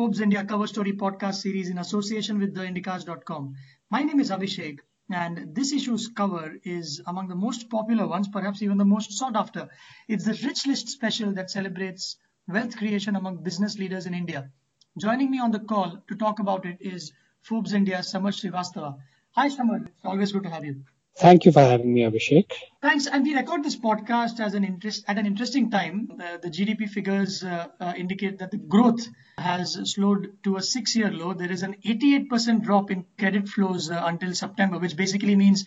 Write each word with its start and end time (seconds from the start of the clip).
Forbes 0.00 0.22
India 0.22 0.42
Cover 0.42 0.66
Story 0.66 0.94
podcast 0.94 1.42
series 1.42 1.68
in 1.68 1.76
association 1.76 2.38
with 2.38 2.56
theindycars.com. 2.56 3.54
My 3.90 4.02
name 4.02 4.18
is 4.18 4.30
Abhishek, 4.30 4.78
and 5.10 5.54
this 5.54 5.74
issue's 5.74 6.08
cover 6.08 6.56
is 6.64 7.02
among 7.06 7.28
the 7.28 7.34
most 7.34 7.68
popular 7.68 8.06
ones, 8.06 8.26
perhaps 8.26 8.62
even 8.62 8.78
the 8.78 8.86
most 8.86 9.12
sought 9.12 9.36
after. 9.36 9.68
It's 10.08 10.24
the 10.24 10.40
Rich 10.42 10.66
List 10.66 10.88
special 10.88 11.34
that 11.34 11.50
celebrates 11.50 12.16
wealth 12.48 12.78
creation 12.78 13.14
among 13.14 13.42
business 13.42 13.76
leaders 13.76 14.06
in 14.06 14.14
India. 14.14 14.50
Joining 14.98 15.30
me 15.30 15.38
on 15.38 15.50
the 15.50 15.60
call 15.60 16.02
to 16.08 16.16
talk 16.16 16.38
about 16.38 16.64
it 16.64 16.78
is 16.80 17.12
Forbes 17.42 17.74
India 17.74 18.02
Samar 18.02 18.30
Srivastava. 18.30 18.96
Hi, 19.32 19.48
Samar. 19.50 19.82
It's 19.84 20.04
always 20.06 20.32
good 20.32 20.44
to 20.44 20.48
have 20.48 20.64
you. 20.64 20.76
Thank 21.18 21.44
you 21.44 21.52
for 21.52 21.60
having 21.60 21.92
me, 21.92 22.02
Abhishek. 22.02 22.50
Thanks. 22.80 23.06
And 23.06 23.24
we 23.24 23.34
record 23.34 23.62
this 23.62 23.76
podcast 23.76 24.40
as 24.40 24.54
an 24.54 24.64
interest 24.64 25.04
at 25.06 25.18
an 25.18 25.26
interesting 25.26 25.70
time. 25.70 26.12
Uh, 26.12 26.38
the 26.38 26.48
GDP 26.48 26.88
figures 26.88 27.44
uh, 27.44 27.66
uh, 27.78 27.92
indicate 27.96 28.38
that 28.38 28.50
the 28.50 28.56
growth 28.56 29.06
has 29.36 29.78
slowed 29.84 30.38
to 30.44 30.56
a 30.56 30.62
six-year 30.62 31.10
low. 31.10 31.34
There 31.34 31.52
is 31.52 31.62
an 31.62 31.76
88% 31.84 32.62
drop 32.62 32.90
in 32.90 33.04
credit 33.18 33.48
flows 33.48 33.90
uh, 33.90 34.00
until 34.04 34.32
September, 34.34 34.78
which 34.78 34.96
basically 34.96 35.36
means 35.36 35.66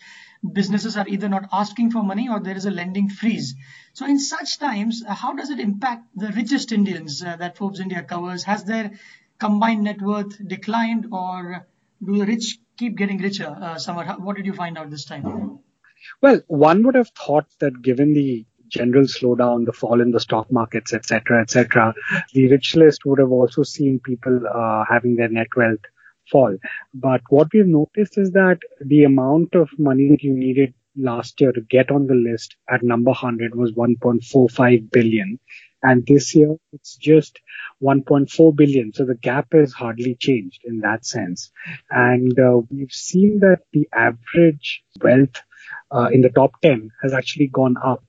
businesses 0.52 0.96
are 0.96 1.06
either 1.06 1.28
not 1.28 1.48
asking 1.52 1.92
for 1.92 2.02
money 2.02 2.28
or 2.28 2.40
there 2.40 2.56
is 2.56 2.66
a 2.66 2.70
lending 2.70 3.08
freeze. 3.08 3.54
So 3.92 4.06
in 4.06 4.18
such 4.18 4.58
times, 4.58 5.04
uh, 5.06 5.14
how 5.14 5.34
does 5.34 5.50
it 5.50 5.60
impact 5.60 6.08
the 6.16 6.32
richest 6.32 6.72
Indians 6.72 7.22
uh, 7.22 7.36
that 7.36 7.56
Forbes 7.56 7.78
India 7.80 8.02
covers? 8.02 8.42
Has 8.42 8.64
their 8.64 8.90
combined 9.38 9.84
net 9.84 10.02
worth 10.02 10.36
declined 10.46 11.06
or 11.12 11.66
do 12.04 12.18
the 12.18 12.26
rich 12.26 12.58
keep 12.76 12.96
getting 12.96 13.18
richer? 13.18 13.56
Uh, 13.60 13.78
Samar, 13.78 14.16
what 14.18 14.36
did 14.36 14.46
you 14.46 14.52
find 14.52 14.78
out 14.78 14.90
this 14.90 15.04
time? 15.04 15.58
Well, 16.20 16.40
one 16.46 16.84
would 16.84 16.94
have 16.94 17.10
thought 17.10 17.46
that 17.60 17.82
given 17.82 18.14
the 18.14 18.44
general 18.68 19.04
slowdown, 19.04 19.64
the 19.64 19.72
fall 19.72 20.00
in 20.00 20.10
the 20.10 20.20
stock 20.20 20.50
markets, 20.50 20.92
etc., 20.92 21.42
etc., 21.42 21.94
the 22.32 22.50
rich 22.50 22.74
list 22.76 23.04
would 23.04 23.18
have 23.18 23.30
also 23.30 23.62
seen 23.62 24.00
people 24.00 24.40
uh, 24.52 24.84
having 24.88 25.16
their 25.16 25.28
net 25.28 25.48
wealth 25.56 25.80
fall. 26.30 26.56
But 26.92 27.22
what 27.28 27.48
we've 27.52 27.66
noticed 27.66 28.18
is 28.18 28.32
that 28.32 28.58
the 28.80 29.04
amount 29.04 29.54
of 29.54 29.68
money 29.78 30.08
that 30.10 30.22
you 30.22 30.32
needed 30.32 30.74
last 30.96 31.40
year 31.40 31.52
to 31.52 31.60
get 31.60 31.90
on 31.90 32.06
the 32.06 32.14
list 32.14 32.56
at 32.68 32.82
number 32.82 33.10
100 33.10 33.54
was 33.54 33.72
1.45 33.72 34.90
billion. 34.90 35.38
And 35.84 36.04
this 36.06 36.34
year 36.34 36.56
it's 36.72 36.96
just 36.96 37.38
1.4 37.82 38.56
billion. 38.56 38.92
So 38.94 39.04
the 39.04 39.14
gap 39.14 39.48
has 39.52 39.72
hardly 39.72 40.16
changed 40.16 40.62
in 40.64 40.80
that 40.80 41.04
sense. 41.04 41.52
And 41.90 42.38
uh, 42.40 42.62
we've 42.70 42.90
seen 42.90 43.40
that 43.40 43.60
the 43.72 43.88
average 43.94 44.82
wealth 45.02 45.42
uh, 45.90 46.08
in 46.12 46.22
the 46.22 46.30
top 46.30 46.60
10 46.62 46.90
has 47.02 47.12
actually 47.12 47.48
gone 47.48 47.76
up. 47.84 48.02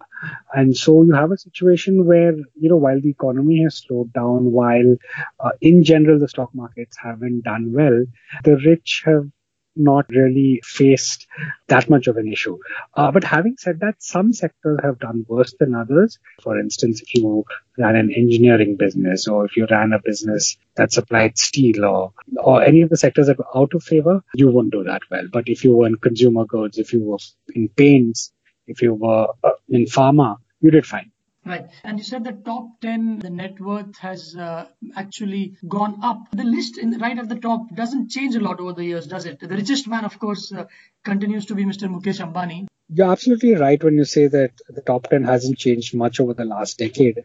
And 0.53 0.75
so 0.75 1.03
you 1.03 1.13
have 1.13 1.31
a 1.31 1.37
situation 1.37 2.05
where, 2.05 2.33
you 2.33 2.69
know, 2.69 2.77
while 2.77 3.01
the 3.01 3.09
economy 3.09 3.61
has 3.63 3.77
slowed 3.77 4.13
down, 4.13 4.51
while 4.51 4.95
uh, 5.39 5.51
in 5.61 5.83
general 5.83 6.17
the 6.17 6.29
stock 6.29 6.49
markets 6.55 6.97
haven't 6.97 7.43
done 7.43 7.73
well, 7.73 8.05
the 8.43 8.57
rich 8.65 9.03
have 9.05 9.27
not 9.75 10.05
really 10.09 10.61
faced 10.63 11.27
that 11.67 11.89
much 11.89 12.07
of 12.07 12.17
an 12.17 12.31
issue. 12.31 12.57
Uh, 12.93 13.11
but 13.11 13.23
having 13.23 13.55
said 13.57 13.79
that, 13.81 13.95
some 13.99 14.33
sectors 14.33 14.79
have 14.83 14.99
done 14.99 15.25
worse 15.27 15.53
than 15.59 15.75
others. 15.75 16.19
For 16.41 16.59
instance, 16.59 17.01
if 17.01 17.15
you 17.15 17.45
ran 17.77 17.95
an 17.95 18.13
engineering 18.13 18.77
business 18.77 19.27
or 19.27 19.45
if 19.45 19.57
you 19.57 19.67
ran 19.69 19.93
a 19.93 19.99
business 19.99 20.57
that 20.75 20.91
supplied 20.91 21.37
steel 21.37 21.85
or, 21.85 22.13
or 22.37 22.63
any 22.63 22.81
of 22.81 22.89
the 22.89 22.97
sectors 22.97 23.27
that 23.27 23.37
were 23.37 23.57
out 23.57 23.73
of 23.73 23.83
favor, 23.83 24.21
you 24.33 24.49
won't 24.49 24.71
do 24.71 24.83
that 24.83 25.01
well. 25.11 25.27
But 25.31 25.47
if 25.47 25.63
you 25.63 25.75
were 25.75 25.87
in 25.87 25.95
consumer 25.95 26.45
goods, 26.45 26.77
if 26.77 26.93
you 26.93 27.03
were 27.03 27.17
in 27.53 27.69
paints, 27.69 28.31
if 28.67 28.81
you 28.81 28.93
were 28.93 29.27
uh, 29.43 29.51
in 29.69 29.85
pharma, 29.85 30.37
you 30.61 30.71
did 30.71 30.85
fine. 30.85 31.11
Right. 31.45 31.67
And 31.83 31.99
you 31.99 32.03
said 32.03 32.23
the 32.23 32.31
top 32.31 32.81
10, 32.81 33.19
the 33.19 33.29
net 33.29 33.59
worth 33.59 33.97
has 33.99 34.35
uh, 34.35 34.65
actually 34.95 35.57
gone 35.67 35.99
up. 36.01 36.27
The 36.31 36.43
list 36.43 36.79
in 36.79 36.97
right 36.97 37.17
at 37.17 37.29
the 37.29 37.35
top 37.35 37.67
doesn't 37.75 38.09
change 38.09 38.35
a 38.35 38.39
lot 38.39 38.59
over 38.59 38.73
the 38.73 38.83
years, 38.83 39.05
does 39.05 39.25
it? 39.25 39.39
The 39.39 39.47
richest 39.47 39.87
man, 39.87 40.05
of 40.05 40.17
course, 40.17 40.51
uh, 40.51 40.65
continues 41.03 41.45
to 41.47 41.55
be 41.55 41.63
Mr. 41.63 41.87
Mukesh 41.87 42.19
Ambani. 42.19 42.65
You're 42.89 43.11
absolutely 43.11 43.55
right 43.55 43.83
when 43.83 43.95
you 43.95 44.05
say 44.05 44.27
that 44.27 44.53
the 44.69 44.81
top 44.81 45.07
10 45.09 45.23
hasn't 45.23 45.59
changed 45.59 45.93
much 45.93 46.19
over 46.19 46.33
the 46.33 46.45
last 46.45 46.79
decade. 46.79 47.21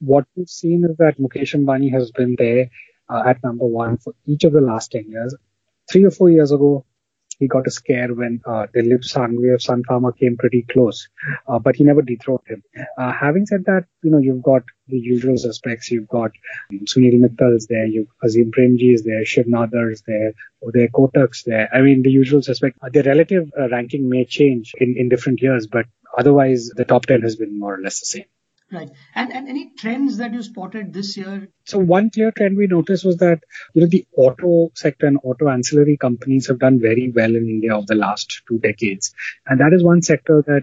What 0.00 0.26
we've 0.34 0.48
seen 0.48 0.84
is 0.84 0.96
that 0.96 1.18
Mukesh 1.18 1.54
Ambani 1.54 1.92
has 1.92 2.10
been 2.10 2.34
there 2.36 2.68
uh, 3.08 3.22
at 3.24 3.44
number 3.44 3.66
one 3.66 3.98
for 3.98 4.14
each 4.26 4.42
of 4.42 4.52
the 4.52 4.60
last 4.60 4.90
10 4.90 5.08
years. 5.08 5.36
Three 5.88 6.04
or 6.04 6.10
four 6.10 6.30
years 6.30 6.50
ago, 6.50 6.84
he 7.42 7.48
got 7.48 7.66
a 7.66 7.70
scare 7.70 8.14
when 8.14 8.40
uh, 8.46 8.66
Dilip 8.74 9.02
Shanghvi 9.12 9.52
of 9.52 9.62
Sun 9.62 9.82
Pharma 9.88 10.16
came 10.16 10.36
pretty 10.36 10.62
close, 10.62 11.08
uh, 11.48 11.58
but 11.58 11.74
he 11.74 11.82
never 11.82 12.02
dethroned 12.02 12.46
him. 12.46 12.62
Uh, 12.96 13.12
having 13.12 13.46
said 13.46 13.64
that, 13.66 13.86
you 14.02 14.12
know, 14.12 14.18
you've 14.18 14.44
got 14.44 14.62
the 14.86 14.98
usual 14.98 15.36
suspects. 15.36 15.90
You've 15.90 16.06
got 16.08 16.30
Sunil 16.72 17.18
Mittal's 17.18 17.66
there, 17.66 17.86
you've 17.86 18.06
Azim 18.22 18.52
Premji 18.52 18.94
is 18.94 19.02
there, 19.02 19.24
Shiv 19.24 19.46
Nadar's 19.46 20.02
there, 20.06 20.32
there 20.72 20.88
Kotak's 20.88 21.42
there. 21.42 21.68
I 21.74 21.80
mean, 21.80 22.02
the 22.02 22.10
usual 22.10 22.42
suspect. 22.42 22.78
Uh, 22.80 22.90
the 22.92 23.02
relative 23.02 23.50
uh, 23.58 23.68
ranking 23.68 24.08
may 24.08 24.24
change 24.24 24.72
in, 24.78 24.94
in 24.96 25.08
different 25.08 25.42
years, 25.42 25.66
but 25.66 25.86
otherwise 26.16 26.70
the 26.76 26.84
top 26.84 27.06
10 27.06 27.22
has 27.22 27.34
been 27.34 27.58
more 27.58 27.74
or 27.74 27.80
less 27.82 27.98
the 27.98 28.06
same. 28.06 28.26
Right. 28.72 28.90
And, 29.14 29.30
and 29.32 29.48
any 29.48 29.70
trends 29.76 30.16
that 30.16 30.32
you 30.32 30.42
spotted 30.42 30.94
this 30.94 31.14
year? 31.18 31.48
So 31.66 31.78
one 31.78 32.08
clear 32.08 32.30
trend 32.30 32.56
we 32.56 32.66
noticed 32.66 33.04
was 33.04 33.18
that, 33.18 33.40
you 33.74 33.82
know, 33.82 33.86
the 33.86 34.06
auto 34.16 34.72
sector 34.74 35.06
and 35.06 35.18
auto 35.22 35.48
ancillary 35.48 35.98
companies 35.98 36.46
have 36.46 36.58
done 36.58 36.80
very 36.80 37.12
well 37.14 37.36
in 37.36 37.50
India 37.50 37.76
over 37.76 37.84
the 37.86 37.94
last 37.94 38.40
two 38.48 38.58
decades. 38.58 39.12
And 39.46 39.60
that 39.60 39.74
is 39.74 39.84
one 39.84 40.00
sector 40.00 40.42
that 40.46 40.62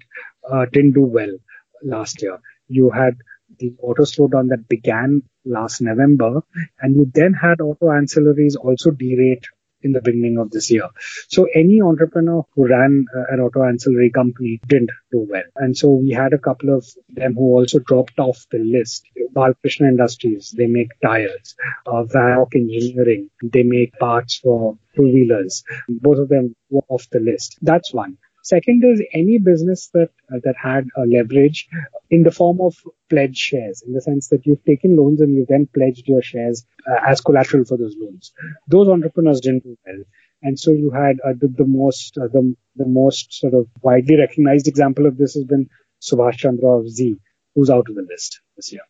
uh, 0.51 0.65
didn't 0.73 0.93
do 0.93 1.03
well 1.03 1.37
last 1.83 2.23
year. 2.23 2.39
You 2.67 2.89
had 2.89 3.17
the 3.59 3.75
auto 3.79 4.03
slowdown 4.03 4.49
that 4.49 4.67
began 4.67 5.21
last 5.45 5.81
November, 5.81 6.41
and 6.81 6.95
you 6.95 7.11
then 7.13 7.33
had 7.33 7.61
auto 7.61 7.87
ancillaries 7.87 8.55
also 8.55 8.91
derate 8.91 9.43
in 9.81 9.91
the 9.91 10.01
beginning 10.01 10.37
of 10.37 10.51
this 10.51 10.69
year. 10.71 10.89
So 11.27 11.47
any 11.55 11.81
entrepreneur 11.81 12.45
who 12.55 12.67
ran 12.67 13.05
uh, 13.15 13.23
an 13.33 13.39
auto 13.39 13.63
ancillary 13.63 14.09
company 14.09 14.59
didn't 14.67 14.91
do 15.11 15.25
well. 15.29 15.43
And 15.55 15.77
so 15.77 15.91
we 15.91 16.11
had 16.11 16.33
a 16.33 16.37
couple 16.37 16.75
of 16.75 16.85
them 17.09 17.35
who 17.35 17.53
also 17.55 17.79
dropped 17.79 18.19
off 18.19 18.45
the 18.51 18.59
list. 18.59 19.05
Balkrishna 19.33 19.87
Industries, 19.87 20.53
they 20.57 20.67
make 20.67 20.89
tires. 21.03 21.55
Uh, 21.85 22.03
Varroc 22.03 22.55
Engineering, 22.55 23.29
they 23.43 23.63
make 23.63 23.97
parts 23.99 24.37
for 24.37 24.77
two-wheelers. 24.95 25.63
Both 25.87 26.19
of 26.19 26.29
them 26.29 26.55
were 26.69 26.83
off 26.89 27.09
the 27.11 27.19
list. 27.19 27.57
That's 27.61 27.93
one. 27.93 28.17
Second 28.43 28.83
is 28.83 29.03
any 29.13 29.37
business 29.37 29.89
that 29.93 30.09
uh, 30.33 30.39
that 30.43 30.55
had 30.57 30.87
a 30.95 31.05
leverage 31.05 31.67
in 32.09 32.23
the 32.23 32.31
form 32.31 32.59
of 32.61 32.75
pledged 33.09 33.37
shares, 33.37 33.83
in 33.85 33.93
the 33.93 34.01
sense 34.01 34.29
that 34.29 34.45
you've 34.45 34.63
taken 34.65 34.97
loans 34.97 35.21
and 35.21 35.33
you've 35.33 35.47
then 35.47 35.67
pledged 35.73 36.07
your 36.07 36.21
shares 36.21 36.65
uh, 36.89 36.99
as 37.07 37.21
collateral 37.21 37.65
for 37.65 37.77
those 37.77 37.95
loans. 37.99 38.33
Those 38.67 38.87
entrepreneurs 38.87 39.41
didn't 39.41 39.63
do 39.63 39.77
well, 39.85 40.03
and 40.41 40.59
so 40.59 40.71
you 40.71 40.91
had 40.91 41.17
uh, 41.25 41.33
the, 41.39 41.47
the, 41.47 41.65
most 41.65 42.17
uh, 42.17 42.27
the 42.27 42.55
the 42.75 42.85
most 42.85 43.33
sort 43.33 43.53
of 43.53 43.67
widely 43.81 44.17
recognized 44.17 44.67
example 44.67 45.05
of 45.05 45.17
this 45.17 45.33
has 45.35 45.43
been 45.43 45.69
Subhash 46.01 46.37
Chandra 46.37 46.79
of 46.79 46.89
Zee, 46.89 47.19
who's 47.55 47.69
out 47.69 47.89
of 47.89 47.95
the 47.95 48.05
list 48.09 48.41
this 48.55 48.71
year. 48.71 48.81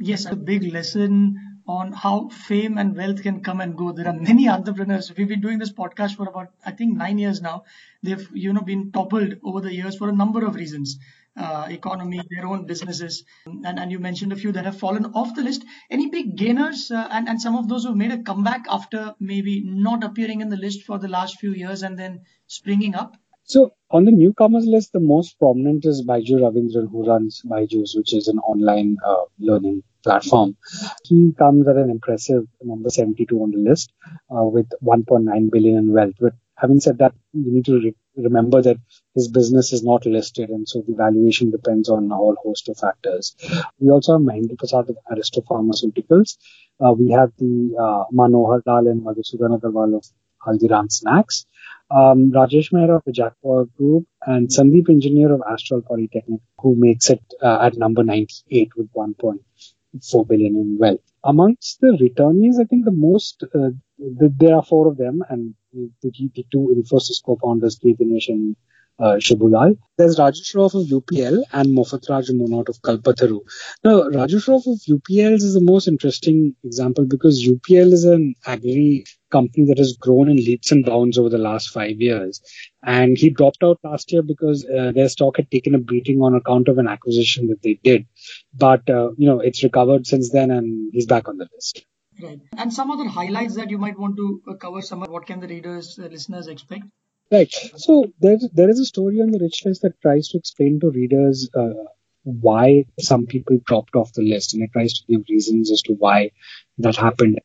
Yes, 0.00 0.26
a 0.26 0.36
big 0.36 0.62
lesson 0.72 1.36
on 1.66 1.92
how 1.92 2.28
fame 2.28 2.78
and 2.78 2.96
wealth 2.96 3.22
can 3.22 3.42
come 3.42 3.60
and 3.60 3.76
go. 3.76 3.92
There 3.92 4.06
are 4.06 4.12
many 4.12 4.48
entrepreneurs. 4.48 5.12
We've 5.16 5.28
been 5.28 5.40
doing 5.40 5.58
this 5.58 5.72
podcast 5.72 6.16
for 6.16 6.28
about, 6.28 6.48
I 6.64 6.70
think, 6.70 6.96
nine 6.96 7.18
years 7.18 7.42
now. 7.42 7.64
They've, 8.02 8.28
you 8.32 8.52
know, 8.52 8.60
been 8.60 8.92
toppled 8.92 9.34
over 9.42 9.60
the 9.60 9.74
years 9.74 9.96
for 9.96 10.08
a 10.08 10.12
number 10.12 10.46
of 10.46 10.54
reasons. 10.54 10.98
Uh, 11.38 11.66
economy, 11.70 12.20
their 12.30 12.46
own 12.46 12.66
businesses, 12.66 13.22
and, 13.46 13.78
and 13.78 13.92
you 13.92 14.00
mentioned 14.00 14.32
a 14.32 14.36
few 14.36 14.50
that 14.50 14.64
have 14.64 14.76
fallen 14.76 15.04
off 15.14 15.36
the 15.36 15.42
list. 15.42 15.64
Any 15.88 16.08
big 16.10 16.36
gainers, 16.36 16.90
uh, 16.90 17.06
and, 17.12 17.28
and 17.28 17.40
some 17.40 17.54
of 17.54 17.68
those 17.68 17.84
who 17.84 17.94
made 17.94 18.10
a 18.10 18.22
comeback 18.22 18.64
after 18.68 19.14
maybe 19.20 19.62
not 19.64 20.02
appearing 20.02 20.40
in 20.40 20.48
the 20.48 20.56
list 20.56 20.82
for 20.82 20.98
the 20.98 21.06
last 21.06 21.38
few 21.38 21.52
years 21.52 21.84
and 21.84 21.96
then 21.96 22.22
springing 22.48 22.96
up? 22.96 23.16
So 23.44 23.70
on 23.90 24.04
the 24.04 24.10
newcomers 24.10 24.66
list, 24.66 24.92
the 24.92 25.00
most 25.00 25.38
prominent 25.38 25.86
is 25.86 26.04
Byju 26.04 26.40
Raveendran, 26.40 26.90
who 26.90 27.06
runs 27.08 27.40
Byju's, 27.46 27.94
which 27.96 28.12
is 28.12 28.28
an 28.28 28.38
online 28.40 28.96
uh, 29.06 29.24
learning 29.38 29.84
platform. 30.02 30.56
He 31.04 31.32
comes 31.38 31.66
at 31.66 31.76
an 31.76 31.88
impressive 31.88 32.44
number 32.62 32.90
72 32.90 33.34
on 33.34 33.52
the 33.52 33.58
list 33.58 33.90
uh, 34.30 34.44
with 34.44 34.68
1.9 34.84 35.50
billion 35.50 35.76
in 35.78 35.92
wealth. 35.94 36.14
But 36.20 36.34
having 36.60 36.80
said 36.80 36.98
that, 36.98 37.14
you 37.32 37.52
need 37.52 37.64
to 37.66 37.78
re- 37.80 37.94
remember 38.16 38.60
that 38.62 38.78
his 39.14 39.28
business 39.28 39.72
is 39.72 39.82
not 39.82 40.06
listed, 40.06 40.50
and 40.50 40.68
so 40.68 40.82
the 40.86 40.94
valuation 40.94 41.50
depends 41.50 41.88
on 41.88 42.10
a 42.10 42.16
whole 42.16 42.36
host 42.42 42.68
of 42.68 42.78
factors. 42.78 43.36
We 43.78 43.90
also 43.90 44.14
have 44.14 44.22
Mahendra 44.22 44.58
Prasad 44.58 44.90
of 44.90 44.98
Aristo 45.10 45.42
Pharmaceuticals. 45.42 46.36
Uh, 46.84 46.92
we 46.92 47.10
have 47.10 47.32
the 47.38 47.74
uh, 47.86 48.04
Manohar 48.12 48.62
Lal 48.66 48.88
and 48.88 49.02
Madhusudan 49.02 49.58
Agarwal 49.58 49.96
of 49.96 50.04
Haldiram 50.44 50.90
Snacks. 50.90 51.46
Um, 51.90 52.32
Rajesh 52.32 52.70
Mehra 52.72 52.96
of 52.96 53.04
the 53.04 53.12
Jaquar 53.12 53.72
Group 53.76 54.06
and 54.26 54.48
Sandeep 54.48 54.90
Engineer 54.90 55.32
of 55.32 55.42
Astral 55.50 55.82
Poly 55.82 56.08
Technik, 56.14 56.40
who 56.58 56.74
makes 56.76 57.08
it 57.10 57.22
uh, 57.42 57.60
at 57.62 57.78
number 57.78 58.04
98 58.04 58.76
with 58.76 58.92
1.4 58.92 60.28
billion 60.28 60.56
in 60.56 60.76
wealth. 60.78 61.00
Amongst 61.24 61.80
the 61.80 61.96
returnees, 62.00 62.60
I 62.60 62.64
think 62.64 62.84
the 62.84 62.90
most, 62.90 63.42
uh, 63.42 63.70
the, 63.98 64.32
there 64.36 64.54
are 64.54 64.62
four 64.62 64.86
of 64.88 64.98
them, 64.98 65.22
and 65.28 65.54
the, 65.72 65.90
the 66.02 66.46
two 66.50 66.74
Infosys 66.76 67.22
co-founders, 67.24 67.78
K. 67.78 67.94
Dinesh 67.94 68.28
and 68.28 68.56
uh, 68.98 69.16
Shibulal. 69.16 69.78
There's 69.96 70.18
Raju 70.18 70.42
Shroff 70.42 70.74
of 70.74 70.88
UPL 70.88 71.42
and 71.52 71.68
Mofatraj 71.68 72.30
Munot 72.30 72.68
of 72.68 72.80
Kalpataru. 72.82 73.40
Now, 73.84 74.02
Raju 74.02 74.38
Shroff 74.44 74.66
of 74.66 74.80
UPL 74.88 75.34
is 75.34 75.54
the 75.54 75.60
most 75.60 75.88
interesting 75.88 76.56
example 76.64 77.04
because 77.04 77.46
UPL 77.46 77.92
is 77.92 78.04
an 78.04 78.34
agri 78.46 79.04
company 79.30 79.66
that 79.66 79.78
has 79.78 79.96
grown 79.96 80.28
in 80.28 80.36
leaps 80.36 80.72
and 80.72 80.84
bounds 80.84 81.18
over 81.18 81.28
the 81.28 81.38
last 81.38 81.68
five 81.68 82.00
years. 82.00 82.40
And 82.82 83.16
he 83.16 83.30
dropped 83.30 83.62
out 83.62 83.78
last 83.84 84.10
year 84.10 84.22
because 84.22 84.64
uh, 84.64 84.92
their 84.92 85.08
stock 85.08 85.36
had 85.36 85.50
taken 85.50 85.74
a 85.74 85.78
beating 85.78 86.20
on 86.22 86.34
account 86.34 86.68
of 86.68 86.78
an 86.78 86.88
acquisition 86.88 87.48
that 87.48 87.62
they 87.62 87.78
did. 87.82 88.06
But, 88.54 88.88
uh, 88.88 89.10
you 89.16 89.28
know, 89.28 89.40
it's 89.40 89.62
recovered 89.62 90.06
since 90.06 90.30
then 90.30 90.50
and 90.50 90.90
he's 90.92 91.06
back 91.06 91.28
on 91.28 91.36
the 91.36 91.48
list. 91.54 91.84
Right. 92.20 92.40
And 92.56 92.72
some 92.72 92.90
other 92.90 93.08
highlights 93.08 93.54
that 93.56 93.70
you 93.70 93.78
might 93.78 93.98
want 93.98 94.16
to 94.16 94.42
uh, 94.48 94.54
cover, 94.54 94.82
some 94.82 95.02
what 95.02 95.26
can 95.26 95.40
the 95.40 95.46
readers, 95.46 95.98
uh, 95.98 96.06
listeners 96.06 96.48
expect? 96.48 96.84
Right. 97.30 97.52
So 97.76 98.06
there, 98.20 98.38
there 98.52 98.70
is 98.70 98.80
a 98.80 98.86
story 98.86 99.20
on 99.20 99.30
the 99.30 99.38
rich 99.38 99.62
list 99.64 99.82
that 99.82 100.00
tries 100.00 100.28
to 100.28 100.38
explain 100.38 100.80
to 100.80 100.90
readers 100.90 101.48
uh, 101.54 101.84
why 102.24 102.86
some 102.98 103.26
people 103.26 103.58
dropped 103.64 103.94
off 103.94 104.12
the 104.12 104.22
list, 104.22 104.54
and 104.54 104.62
it 104.62 104.70
tries 104.72 104.94
to 104.94 105.04
give 105.08 105.24
reasons 105.28 105.70
as 105.70 105.82
to 105.82 105.92
why 105.92 106.30
that 106.78 106.96
happened. 106.96 107.38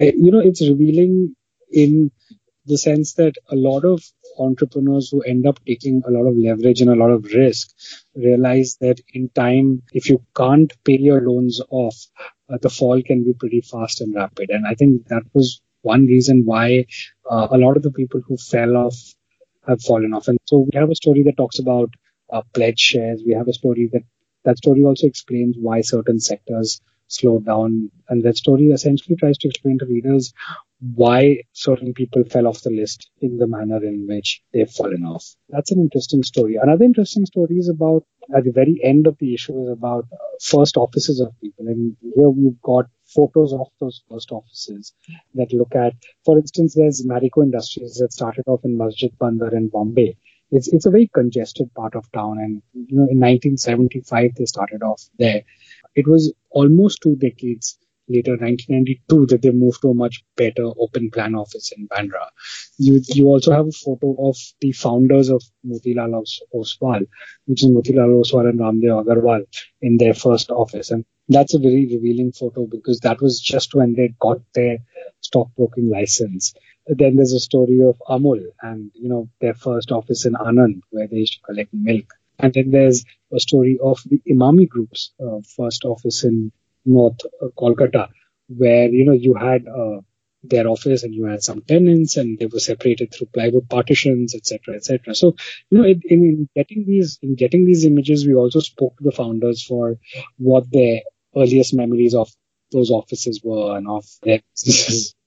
Uh, 0.00 0.06
you 0.06 0.30
know, 0.30 0.40
it's 0.40 0.60
revealing 0.60 1.34
in 1.72 2.10
the 2.66 2.76
sense 2.76 3.14
that 3.14 3.34
a 3.50 3.56
lot 3.56 3.84
of 3.84 4.02
entrepreneurs 4.38 5.10
who 5.10 5.22
end 5.22 5.46
up 5.46 5.58
taking 5.64 6.02
a 6.06 6.10
lot 6.10 6.26
of 6.26 6.36
leverage 6.36 6.80
and 6.80 6.90
a 6.90 6.94
lot 6.94 7.10
of 7.10 7.24
risk 7.24 7.70
realize 8.14 8.76
that 8.80 9.00
in 9.12 9.28
time, 9.28 9.82
if 9.92 10.08
you 10.08 10.24
can't 10.36 10.72
pay 10.84 10.98
your 10.98 11.20
loans 11.20 11.60
off, 11.70 11.96
uh, 12.52 12.58
the 12.60 12.70
fall 12.70 13.02
can 13.02 13.24
be 13.24 13.32
pretty 13.32 13.60
fast 13.60 14.00
and 14.00 14.14
rapid. 14.14 14.50
And 14.50 14.66
I 14.66 14.74
think 14.74 15.06
that 15.08 15.22
was 15.34 15.60
one 15.82 16.06
reason 16.06 16.44
why 16.44 16.86
uh, 17.30 17.48
a 17.50 17.58
lot 17.58 17.76
of 17.76 17.82
the 17.82 17.90
people 17.90 18.20
who 18.26 18.36
fell 18.36 18.76
off 18.76 18.96
have 19.66 19.82
fallen 19.82 20.12
off. 20.14 20.28
And 20.28 20.38
so 20.46 20.66
we 20.70 20.78
have 20.78 20.90
a 20.90 20.94
story 20.94 21.22
that 21.24 21.36
talks 21.36 21.58
about 21.58 21.90
uh, 22.32 22.42
pledge 22.54 22.78
shares. 22.78 23.22
We 23.26 23.34
have 23.34 23.48
a 23.48 23.52
story 23.52 23.88
that 23.92 24.02
that 24.44 24.58
story 24.58 24.84
also 24.84 25.06
explains 25.06 25.56
why 25.58 25.82
certain 25.82 26.18
sectors 26.18 26.80
slowed 27.08 27.44
down. 27.44 27.90
And 28.08 28.22
that 28.24 28.36
story 28.36 28.68
essentially 28.68 29.16
tries 29.16 29.38
to 29.38 29.48
explain 29.48 29.78
to 29.78 29.86
readers 29.86 30.32
why 30.94 31.42
certain 31.52 31.92
people 31.92 32.24
fell 32.24 32.46
off 32.46 32.62
the 32.62 32.70
list 32.70 33.10
in 33.20 33.36
the 33.36 33.46
manner 33.46 33.84
in 33.84 34.06
which 34.08 34.42
they've 34.52 34.70
fallen 34.70 35.04
off. 35.04 35.26
That's 35.50 35.72
an 35.72 35.80
interesting 35.80 36.22
story. 36.22 36.56
Another 36.56 36.84
interesting 36.84 37.26
story 37.26 37.56
is 37.56 37.68
about, 37.68 38.04
at 38.36 38.44
the 38.44 38.52
very 38.52 38.80
end 38.82 39.06
of 39.06 39.16
the 39.18 39.34
issue, 39.34 39.62
is 39.62 39.70
about 39.70 40.06
uh, 40.12 40.16
first 40.40 40.76
offices 40.76 41.20
of 41.20 41.38
people. 41.40 41.66
And 41.66 41.96
here 42.14 42.28
we've 42.28 42.60
got 42.62 42.86
photos 43.06 43.52
of 43.52 43.68
those 43.80 44.02
first 44.10 44.30
offices 44.32 44.92
that 45.34 45.52
look 45.52 45.74
at, 45.74 45.94
for 46.24 46.38
instance, 46.38 46.74
there's 46.74 47.04
Marico 47.04 47.42
Industries 47.42 47.96
that 47.96 48.12
started 48.12 48.44
off 48.46 48.64
in 48.64 48.76
Masjid 48.76 49.16
Bandar 49.18 49.54
in 49.56 49.68
Bombay. 49.68 50.16
It's, 50.52 50.68
it's 50.68 50.86
a 50.86 50.90
very 50.90 51.08
congested 51.12 51.72
part 51.74 51.94
of 51.94 52.10
town. 52.12 52.38
And, 52.38 52.62
you 52.74 52.96
know, 52.96 53.08
in 53.08 53.20
1975, 53.20 54.34
they 54.34 54.46
started 54.46 54.82
off 54.82 55.02
there. 55.18 55.42
It 55.94 56.08
was 56.08 56.32
almost 56.50 57.02
two 57.02 57.16
decades 57.16 57.78
later, 58.10 58.32
1992, 58.32 59.26
that 59.26 59.42
they 59.42 59.50
moved 59.50 59.80
to 59.82 59.90
a 59.90 59.94
much 59.94 60.22
better 60.36 60.64
open 60.78 61.10
plan 61.10 61.34
office 61.34 61.72
in 61.76 61.88
Bandra. 61.88 62.26
You, 62.78 63.00
you 63.08 63.26
also 63.26 63.52
have 63.52 63.68
a 63.68 63.72
photo 63.72 64.28
of 64.28 64.36
the 64.60 64.72
founders 64.72 65.28
of 65.30 65.42
Motilal 65.66 66.24
Oswal, 66.54 67.06
which 67.46 67.62
is 67.62 67.70
Motilal 67.70 68.22
Oswal 68.22 68.48
and 68.48 68.58
Raamdeo 68.58 69.04
Agrawal 69.04 69.46
in 69.80 69.96
their 69.96 70.14
first 70.14 70.50
office. 70.50 70.90
And 70.90 71.04
that's 71.28 71.54
a 71.54 71.58
very 71.58 71.86
revealing 71.86 72.32
photo 72.32 72.66
because 72.66 73.00
that 73.00 73.20
was 73.20 73.40
just 73.40 73.74
when 73.74 73.94
they 73.94 74.14
got 74.18 74.38
their 74.54 74.78
stockbroking 75.20 75.88
license. 75.88 76.54
Then 76.86 77.16
there's 77.16 77.32
a 77.32 77.40
story 77.40 77.82
of 77.84 78.02
Amul 78.08 78.42
and, 78.60 78.90
you 78.94 79.08
know, 79.08 79.28
their 79.40 79.54
first 79.54 79.92
office 79.92 80.26
in 80.26 80.32
Anand 80.32 80.80
where 80.90 81.06
they 81.06 81.18
used 81.18 81.34
to 81.34 81.40
collect 81.40 81.72
milk. 81.72 82.12
And 82.38 82.52
then 82.52 82.70
there's 82.70 83.04
a 83.32 83.38
story 83.38 83.78
of 83.82 84.00
the 84.06 84.20
Emami 84.28 84.68
Group's 84.68 85.12
uh, 85.20 85.40
first 85.56 85.84
office 85.84 86.24
in 86.24 86.52
North 86.84 87.20
uh, 87.42 87.48
Kolkata, 87.58 88.08
where 88.48 88.88
you 88.88 89.04
know 89.04 89.12
you 89.12 89.34
had 89.34 89.66
uh, 89.68 90.00
their 90.42 90.66
office 90.68 91.02
and 91.02 91.14
you 91.14 91.24
had 91.24 91.42
some 91.42 91.62
tenants 91.62 92.16
and 92.16 92.38
they 92.38 92.46
were 92.46 92.60
separated 92.60 93.12
through 93.12 93.28
plywood 93.28 93.68
partitions, 93.68 94.34
etc., 94.34 94.76
etc. 94.76 95.14
So 95.14 95.34
you 95.70 95.78
know, 95.78 95.84
in, 95.84 96.00
in 96.08 96.48
getting 96.54 96.84
these 96.86 97.18
in 97.22 97.34
getting 97.34 97.66
these 97.66 97.84
images, 97.84 98.26
we 98.26 98.34
also 98.34 98.60
spoke 98.60 98.96
to 98.98 99.04
the 99.04 99.12
founders 99.12 99.62
for 99.62 99.96
what 100.38 100.70
their 100.70 101.00
earliest 101.36 101.74
memories 101.74 102.14
of 102.14 102.30
those 102.72 102.90
offices 102.90 103.40
were 103.42 103.76
and 103.76 103.88
of 103.88 104.04
their 104.22 104.40
well. 104.66 105.19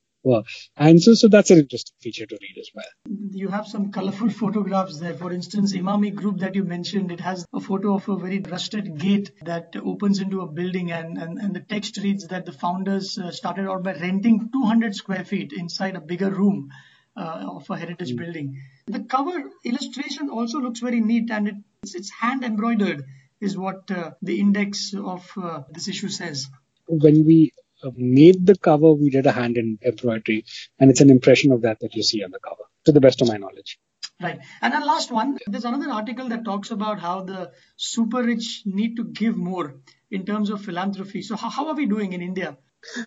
And 0.77 1.01
so, 1.01 1.13
so 1.13 1.27
that's 1.27 1.51
an 1.51 1.59
interesting 1.59 1.95
feature 2.01 2.25
to 2.25 2.37
read 2.41 2.59
as 2.59 2.69
well. 2.73 2.85
You 3.31 3.49
have 3.49 3.67
some 3.67 3.91
colorful 3.91 4.29
photographs 4.41 4.99
there. 4.99 5.13
For 5.13 5.33
instance, 5.33 5.73
Emami 5.73 6.13
Group 6.13 6.39
that 6.39 6.55
you 6.55 6.63
mentioned, 6.63 7.11
it 7.11 7.19
has 7.19 7.45
a 7.53 7.59
photo 7.59 7.95
of 7.95 8.07
a 8.07 8.15
very 8.15 8.39
rusted 8.39 8.97
gate 8.97 9.31
that 9.41 9.75
opens 9.83 10.19
into 10.19 10.41
a 10.41 10.47
building, 10.47 10.91
and, 10.91 11.17
and, 11.17 11.39
and 11.39 11.55
the 11.55 11.59
text 11.59 11.97
reads 11.97 12.27
that 12.27 12.45
the 12.45 12.51
founders 12.51 13.17
uh, 13.17 13.31
started 13.31 13.67
out 13.69 13.83
by 13.83 13.93
renting 13.93 14.49
200 14.51 14.95
square 14.95 15.25
feet 15.25 15.53
inside 15.53 15.95
a 15.95 16.01
bigger 16.01 16.29
room. 16.29 16.69
Uh, 17.15 17.57
of 17.57 17.69
a 17.69 17.77
heritage 17.77 18.13
mm. 18.13 18.17
building. 18.17 18.59
The 18.87 19.01
cover 19.01 19.43
illustration 19.63 20.31
also 20.31 20.59
looks 20.59 20.79
very 20.79 20.99
neat 20.99 21.29
and 21.29 21.47
it, 21.47 21.55
it's, 21.83 21.93
it's 21.93 22.09
hand 22.09 22.43
embroidered, 22.43 23.03
is 23.39 23.55
what 23.55 23.91
uh, 23.91 24.13
the 24.23 24.39
index 24.39 24.95
of 24.95 25.29
uh, 25.37 25.61
this 25.69 25.87
issue 25.87 26.09
says. 26.09 26.47
When 26.87 27.23
we 27.23 27.51
made 27.95 28.45
the 28.45 28.55
cover, 28.55 28.93
we 28.93 29.09
did 29.09 29.25
a 29.25 29.31
hand 29.31 29.57
in 29.57 29.79
embroidery, 29.85 30.45
and 30.79 30.89
it's 30.89 31.01
an 31.01 31.09
impression 31.09 31.51
of 31.51 31.61
that 31.63 31.79
that 31.81 31.95
you 31.95 32.03
see 32.03 32.23
on 32.23 32.31
the 32.31 32.39
cover, 32.39 32.63
to 32.85 32.91
the 32.91 33.01
best 33.01 33.21
of 33.21 33.27
my 33.27 33.37
knowledge. 33.37 33.79
Right. 34.21 34.39
And 34.61 34.73
then 34.73 34.85
last 34.85 35.11
one, 35.11 35.37
there's 35.47 35.65
another 35.65 35.89
article 35.89 36.29
that 36.29 36.45
talks 36.45 36.71
about 36.71 36.99
how 36.99 37.23
the 37.23 37.51
super 37.75 38.23
rich 38.23 38.63
need 38.65 38.95
to 38.97 39.03
give 39.03 39.35
more 39.35 39.75
in 40.11 40.25
terms 40.25 40.49
of 40.49 40.61
philanthropy. 40.61 41.21
So 41.21 41.35
how, 41.35 41.49
how 41.49 41.67
are 41.67 41.75
we 41.75 41.87
doing 41.87 42.13
in 42.13 42.21
India? 42.21 42.57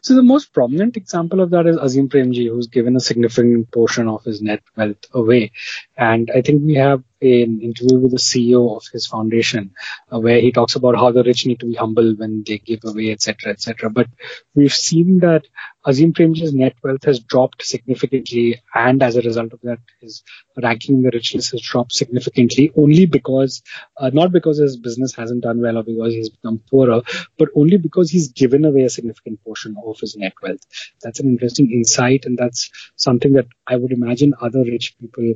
So 0.00 0.14
the 0.14 0.22
most 0.22 0.52
prominent 0.52 0.96
example 0.96 1.40
of 1.40 1.50
that 1.50 1.66
is 1.66 1.76
Azim 1.76 2.08
Premji, 2.08 2.48
who's 2.48 2.66
given 2.66 2.96
a 2.96 3.00
significant 3.00 3.70
portion 3.70 4.08
of 4.08 4.24
his 4.24 4.40
net 4.40 4.62
wealth 4.74 5.04
away. 5.12 5.52
And 5.96 6.30
I 6.34 6.42
think 6.42 6.62
we 6.62 6.74
have 6.74 7.02
an 7.22 7.60
interview 7.62 7.98
with 7.98 8.10
the 8.10 8.18
CEO 8.18 8.76
of 8.76 8.84
his 8.92 9.06
foundation 9.06 9.72
uh, 10.12 10.20
where 10.20 10.40
he 10.40 10.52
talks 10.52 10.74
about 10.76 10.96
how 10.96 11.10
the 11.10 11.22
rich 11.22 11.46
need 11.46 11.60
to 11.60 11.66
be 11.66 11.74
humble 11.74 12.14
when 12.14 12.44
they 12.46 12.58
give 12.58 12.80
away, 12.84 13.10
etc., 13.10 13.52
etc. 13.52 13.88
But 13.88 14.08
we've 14.54 14.74
seen 14.74 15.20
that 15.20 15.46
Azim 15.86 16.12
Premji's 16.12 16.52
net 16.52 16.74
wealth 16.82 17.04
has 17.04 17.20
dropped 17.20 17.64
significantly, 17.64 18.60
and 18.74 19.02
as 19.02 19.16
a 19.16 19.22
result 19.22 19.52
of 19.54 19.60
that, 19.62 19.78
his 20.00 20.22
ranking 20.60 20.96
in 20.96 21.02
the 21.02 21.10
rich 21.12 21.34
list 21.34 21.52
has 21.52 21.62
dropped 21.62 21.92
significantly. 21.92 22.72
Only 22.76 23.06
because, 23.06 23.62
uh, 23.96 24.10
not 24.12 24.32
because 24.32 24.58
his 24.58 24.76
business 24.76 25.14
hasn't 25.14 25.44
done 25.44 25.62
well 25.62 25.78
or 25.78 25.84
because 25.84 26.12
he's 26.12 26.28
become 26.28 26.60
poorer, 26.70 27.02
but 27.38 27.48
only 27.54 27.78
because 27.78 28.10
he's 28.10 28.32
given 28.32 28.64
away 28.64 28.82
a 28.82 28.90
significant 28.90 29.42
portion 29.44 29.76
of 29.86 29.98
his 30.00 30.16
net 30.16 30.34
wealth. 30.42 30.60
That's 31.02 31.20
an 31.20 31.28
interesting 31.28 31.70
insight, 31.72 32.26
and 32.26 32.36
that's 32.36 32.70
something 32.96 33.34
that 33.34 33.46
I 33.66 33.76
would 33.76 33.92
imagine 33.92 34.34
other 34.40 34.64
rich 34.64 34.96
people 35.00 35.34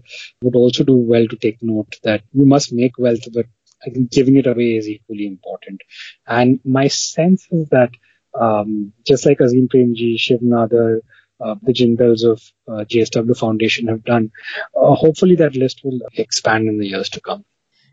would 0.50 0.58
also 0.58 0.84
do 0.84 0.96
well 0.96 1.26
to 1.26 1.36
take 1.36 1.62
note 1.62 1.98
that 2.02 2.22
you 2.32 2.44
must 2.44 2.72
make 2.72 2.98
wealth, 2.98 3.32
but 3.32 3.46
I 3.84 3.90
think 3.90 4.10
giving 4.10 4.36
it 4.36 4.46
away 4.46 4.76
is 4.76 4.88
equally 4.88 5.26
important. 5.26 5.80
And 6.26 6.60
my 6.64 6.88
sense 6.88 7.46
is 7.50 7.68
that 7.70 7.90
um, 8.38 8.92
just 9.06 9.26
like 9.26 9.40
Azim 9.40 9.68
Premji, 9.68 10.18
Shiv 10.18 10.40
Nadar, 10.40 11.00
uh, 11.40 11.54
the 11.62 11.72
Jindals 11.72 12.24
of 12.24 12.42
uh, 12.68 12.84
JSW 12.84 13.36
Foundation 13.36 13.88
have 13.88 14.04
done, 14.04 14.30
uh, 14.76 14.94
hopefully 14.94 15.36
that 15.36 15.56
list 15.56 15.80
will 15.84 16.00
expand 16.14 16.68
in 16.68 16.78
the 16.78 16.88
years 16.88 17.08
to 17.10 17.20
come. 17.20 17.44